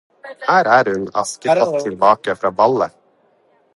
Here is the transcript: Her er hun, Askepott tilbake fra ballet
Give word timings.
Her 0.53 0.69
er 0.77 0.87
hun, 0.93 1.03
Askepott 1.21 1.77
tilbake 1.83 2.35
fra 2.41 2.51
ballet 2.63 2.97